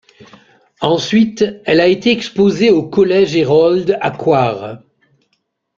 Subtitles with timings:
[0.81, 4.81] Ensuite, elle a été exposée au Collège Herold à Coire.